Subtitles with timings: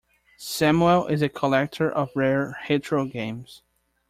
[0.39, 3.61] Samuel is a collector of rare retro games.